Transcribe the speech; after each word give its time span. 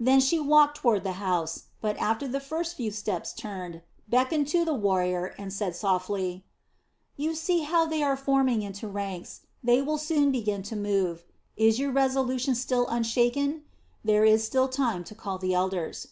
Then 0.00 0.18
she 0.18 0.40
walked 0.40 0.78
toward 0.78 1.04
the 1.04 1.12
house, 1.22 1.66
but 1.80 1.96
after 1.98 2.26
the 2.26 2.40
first 2.40 2.74
few 2.76 2.90
steps 2.90 3.32
turned, 3.32 3.82
beckoned 4.08 4.48
to 4.48 4.64
the 4.64 4.74
warrior, 4.74 5.36
and 5.38 5.52
said 5.52 5.76
softly: 5.76 6.44
"You 7.16 7.36
see 7.36 7.60
how 7.60 7.86
they 7.86 8.02
are 8.02 8.16
forming 8.16 8.62
into 8.62 8.88
ranks. 8.88 9.42
They 9.62 9.80
will 9.80 9.98
soon 9.98 10.32
begin 10.32 10.64
to 10.64 10.74
move. 10.74 11.22
Is 11.56 11.78
your 11.78 11.92
resolution 11.92 12.56
still 12.56 12.88
unshaken? 12.88 13.62
There 14.04 14.24
is 14.24 14.42
still 14.44 14.66
time 14.66 15.04
to 15.04 15.14
call 15.14 15.38
the 15.38 15.54
elders." 15.54 16.08